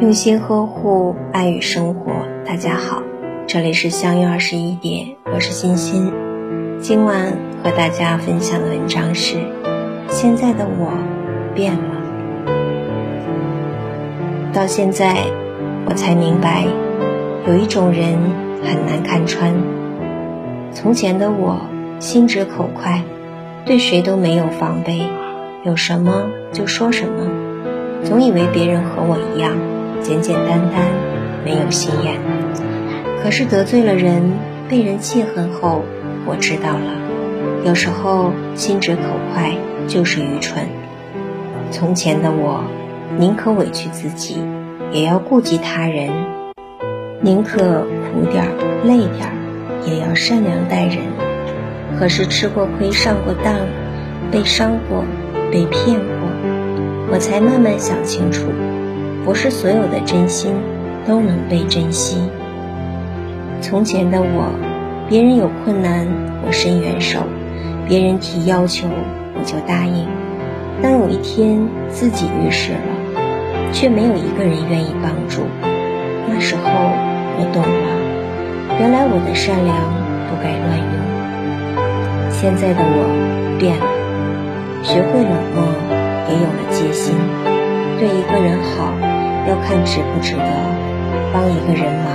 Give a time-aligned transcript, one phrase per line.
[0.00, 2.12] 用心呵护爱与生活，
[2.46, 3.02] 大家好，
[3.48, 6.12] 这里是相约二十一点，我是欣欣。
[6.78, 9.38] 今晚和大家分享的文章是：
[10.06, 10.92] 现在的我
[11.52, 11.80] 变了。
[14.52, 15.16] 到现在，
[15.88, 16.64] 我才明白，
[17.48, 18.16] 有一种人
[18.62, 19.52] 很难看穿。
[20.72, 21.58] 从前的我
[21.98, 23.02] 心直口快，
[23.64, 25.02] 对谁都没有防备，
[25.64, 29.54] 有什么就说什么，总以为别人和我一样。
[30.02, 30.86] 简简单单，
[31.44, 32.16] 没有心眼。
[33.22, 34.32] 可是得罪了人，
[34.68, 35.82] 被人记恨后，
[36.24, 39.02] 我知道了，有时候心直口
[39.34, 39.56] 快
[39.86, 40.68] 就是愚蠢。
[41.70, 42.64] 从前的我，
[43.18, 44.42] 宁可委屈自己，
[44.92, 46.10] 也要顾及他人；
[47.20, 49.34] 宁可苦点儿、累点儿，
[49.84, 50.98] 也要善良待人。
[51.98, 53.54] 可是吃过亏、上过当，
[54.30, 55.04] 被伤过、
[55.50, 58.46] 被骗过，我才慢慢想清楚。
[59.24, 60.52] 不是所有的真心
[61.06, 62.18] 都能被珍惜。
[63.60, 64.50] 从前的我，
[65.08, 66.06] 别人有困难
[66.46, 67.20] 我伸援手，
[67.88, 68.86] 别人提要求
[69.34, 70.06] 我就答应。
[70.80, 75.42] 当有一天自己遇事了，却没有一个人愿意帮助，
[76.28, 79.76] 那时候我懂了，原来我的善良
[80.28, 80.86] 不该乱用。
[82.30, 83.86] 现在的我变了，
[84.84, 85.66] 学会冷漠，
[86.28, 87.12] 也有了戒心，
[87.98, 89.07] 对一个人好。
[89.48, 90.44] 要看值不值得，
[91.32, 92.12] 帮一个人忙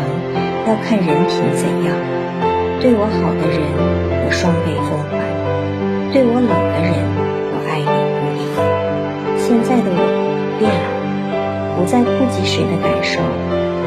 [0.68, 1.98] 要看人品怎样。
[2.80, 3.58] 对我好的人，
[4.22, 5.18] 我双倍奉还；
[6.14, 6.94] 对我冷的人，
[7.50, 7.90] 我爱你
[8.22, 8.46] 不理。
[9.42, 9.98] 现在的我
[10.62, 10.86] 变了，
[11.74, 13.18] 不再顾及谁的感受，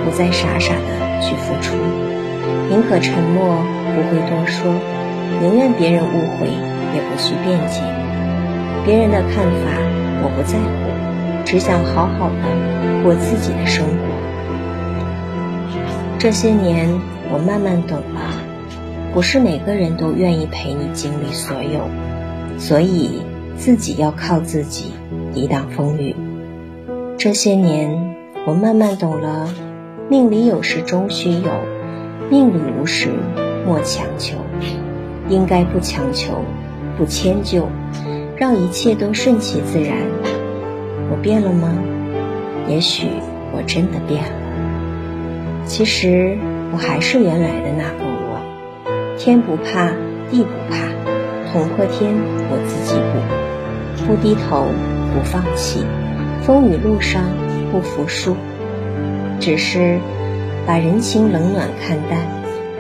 [0.03, 1.79] 不再傻傻的去付出，
[2.69, 3.63] 宁可沉默，
[3.95, 4.75] 不会多说，
[5.41, 7.79] 宁愿别人误会，也不去辩解。
[8.85, 9.71] 别人的看法，
[10.25, 10.91] 我不在乎。
[11.47, 12.43] 只想好好的
[13.07, 13.93] 过自己的生活。
[16.19, 16.89] 这些年，
[17.33, 18.33] 我慢慢懂了，
[19.15, 21.83] 不是每个人都愿意陪你经历所有，
[22.59, 23.23] 所以
[23.57, 24.91] 自己要靠自己
[25.33, 26.17] 抵挡风雨。
[27.17, 29.49] 这些年，我慢慢懂了，
[30.11, 31.53] 命里有时终须有，
[32.29, 33.11] 命里无时
[33.65, 34.35] 莫强求，
[35.29, 36.43] 应该不强求，
[36.99, 37.69] 不迁就，
[38.37, 39.97] 让一切都顺其自然。
[41.09, 41.69] 我变了吗？
[42.69, 43.09] 也许
[43.53, 45.67] 我真的变了。
[45.67, 46.37] 其实
[46.73, 49.91] 我还是原来的那个我，天不怕
[50.31, 50.77] 地不怕，
[51.53, 52.15] 捅破天
[52.51, 54.67] 我自己补，不低头
[55.13, 55.85] 不放弃，
[56.43, 57.23] 风雨路上
[57.73, 58.37] 不服输。
[59.39, 59.99] 只是
[60.67, 62.19] 把人情冷暖看淡，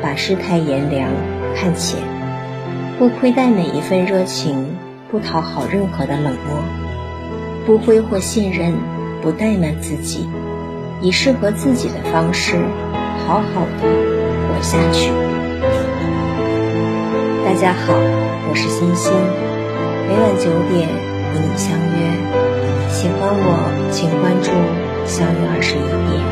[0.02, 1.10] 把世态炎凉
[1.54, 2.00] 看浅，
[2.98, 4.66] 不亏待每一份热情，
[5.10, 6.62] 不讨好任何的冷漠。
[7.66, 8.72] 不挥霍信任，
[9.26, 10.28] 不怠慢自己，
[11.02, 12.54] 以适合自己的方式，
[13.26, 15.10] 好好的活下去。
[17.44, 17.92] 大家好，
[18.48, 19.12] 我是欣欣，
[20.06, 20.88] 每晚九点
[21.34, 22.06] 与你相约。
[22.88, 24.52] 喜欢我，请关注
[25.04, 26.22] “相约二十一点”。